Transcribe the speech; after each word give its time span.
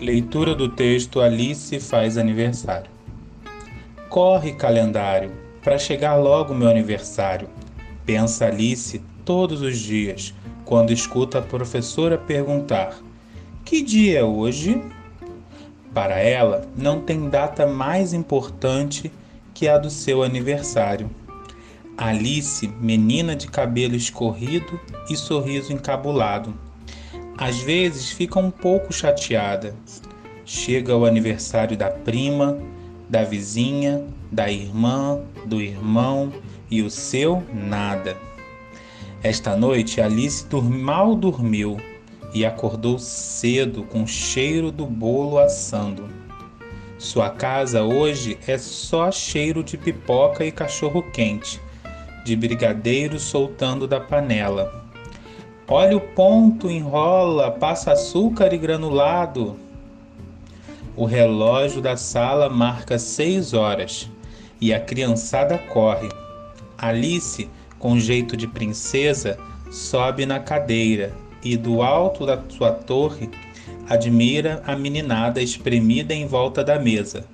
Leitura 0.00 0.54
do 0.54 0.66
texto 0.66 1.20
Alice 1.20 1.78
faz 1.78 2.16
aniversário. 2.16 2.90
Corre, 4.08 4.54
calendário, 4.54 5.30
para 5.62 5.76
chegar 5.76 6.14
logo 6.14 6.54
meu 6.54 6.70
aniversário. 6.70 7.50
Pensa 8.06 8.46
Alice 8.46 8.98
todos 9.26 9.60
os 9.60 9.78
dias, 9.78 10.32
quando 10.64 10.90
escuta 10.90 11.40
a 11.40 11.42
professora 11.42 12.16
perguntar: 12.16 12.98
Que 13.62 13.82
dia 13.82 14.20
é 14.20 14.24
hoje? 14.24 14.82
Para 15.92 16.18
ela, 16.18 16.66
não 16.74 17.02
tem 17.02 17.28
data 17.28 17.66
mais 17.66 18.14
importante 18.14 19.12
que 19.52 19.68
a 19.68 19.76
do 19.76 19.90
seu 19.90 20.22
aniversário. 20.22 21.10
Alice, 21.94 22.66
menina 22.80 23.36
de 23.36 23.48
cabelo 23.48 23.94
escorrido 23.94 24.80
e 25.10 25.14
sorriso 25.14 25.74
encabulado. 25.74 26.54
Às 27.40 27.58
vezes 27.58 28.12
fica 28.12 28.38
um 28.38 28.50
pouco 28.50 28.92
chateada. 28.92 29.74
Chega 30.44 30.94
o 30.94 31.06
aniversário 31.06 31.74
da 31.74 31.90
prima, 31.90 32.58
da 33.08 33.24
vizinha, 33.24 34.04
da 34.30 34.50
irmã, 34.50 35.18
do 35.46 35.58
irmão 35.58 36.30
e 36.70 36.82
o 36.82 36.90
seu 36.90 37.42
nada. 37.50 38.14
Esta 39.22 39.56
noite 39.56 40.02
Alice 40.02 40.44
mal 40.62 41.16
dormiu 41.16 41.78
e 42.34 42.44
acordou 42.44 42.98
cedo 42.98 43.84
com 43.84 44.02
o 44.02 44.06
cheiro 44.06 44.70
do 44.70 44.84
bolo 44.84 45.38
assando. 45.38 46.10
Sua 46.98 47.30
casa 47.30 47.82
hoje 47.82 48.38
é 48.46 48.58
só 48.58 49.10
cheiro 49.10 49.64
de 49.64 49.78
pipoca 49.78 50.44
e 50.44 50.52
cachorro 50.52 51.02
quente 51.10 51.58
de 52.22 52.36
brigadeiro 52.36 53.18
soltando 53.18 53.88
da 53.88 53.98
panela. 53.98 54.89
Olha 55.72 55.96
o 55.96 56.00
ponto, 56.00 56.68
enrola, 56.68 57.52
passa 57.52 57.92
açúcar 57.92 58.52
e 58.52 58.58
granulado. 58.58 59.56
O 60.96 61.04
relógio 61.04 61.80
da 61.80 61.96
sala 61.96 62.48
marca 62.48 62.98
seis 62.98 63.54
horas 63.54 64.10
e 64.60 64.74
a 64.74 64.80
criançada 64.80 65.56
corre. 65.58 66.08
Alice, 66.76 67.48
com 67.78 68.00
jeito 68.00 68.36
de 68.36 68.48
princesa, 68.48 69.38
sobe 69.70 70.26
na 70.26 70.40
cadeira 70.40 71.14
e 71.40 71.56
do 71.56 71.82
alto 71.82 72.26
da 72.26 72.42
sua 72.48 72.72
torre 72.72 73.30
admira 73.88 74.64
a 74.66 74.74
meninada 74.74 75.40
espremida 75.40 76.12
em 76.12 76.26
volta 76.26 76.64
da 76.64 76.80
mesa. 76.80 77.24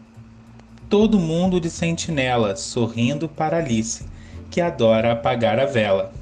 Todo 0.90 1.18
mundo 1.18 1.58
de 1.58 1.70
sentinela 1.70 2.54
sorrindo 2.54 3.30
para 3.30 3.56
Alice 3.56 4.04
que 4.50 4.60
adora 4.60 5.12
apagar 5.12 5.58
a 5.58 5.64
vela. 5.64 6.12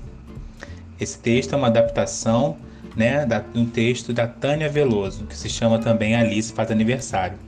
Esse 1.00 1.18
texto 1.18 1.54
é 1.54 1.56
uma 1.56 1.66
adaptação 1.66 2.56
né, 2.96 3.26
de 3.26 3.58
um 3.58 3.66
texto 3.66 4.12
da 4.12 4.26
Tânia 4.26 4.68
Veloso, 4.68 5.26
que 5.26 5.36
se 5.36 5.48
chama 5.48 5.78
também 5.78 6.14
Alice 6.14 6.52
Faz 6.52 6.70
Aniversário. 6.70 7.38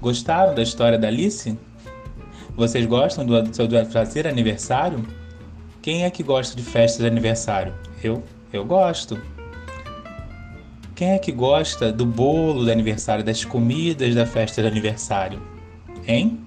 Gostaram 0.00 0.54
da 0.54 0.62
história 0.62 0.98
da 0.98 1.08
Alice? 1.08 1.56
Vocês 2.56 2.86
gostam 2.86 3.24
do, 3.24 3.54
seu 3.54 3.66
fazer 3.86 4.26
aniversário? 4.26 5.06
Quem 5.82 6.04
é 6.04 6.10
que 6.10 6.22
gosta 6.22 6.56
de 6.56 6.62
festas 6.62 7.00
de 7.00 7.06
aniversário? 7.06 7.74
Eu, 8.02 8.22
eu 8.52 8.64
gosto. 8.64 9.20
Quem 10.94 11.12
é 11.12 11.18
que 11.18 11.32
gosta 11.32 11.90
do 11.90 12.04
bolo 12.04 12.64
de 12.64 12.72
aniversário, 12.72 13.24
das 13.24 13.44
comidas 13.44 14.14
da 14.14 14.26
festa 14.26 14.60
de 14.62 14.68
aniversário? 14.68 15.40
Hein? 16.06 16.40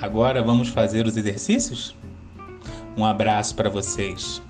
Agora 0.00 0.42
vamos 0.42 0.68
fazer 0.68 1.06
os 1.06 1.16
exercícios? 1.16 1.94
Um 2.96 3.04
abraço 3.04 3.54
para 3.54 3.68
vocês. 3.68 4.42